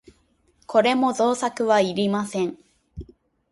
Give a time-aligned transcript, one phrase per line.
[0.65, 2.57] これも造作はいりません。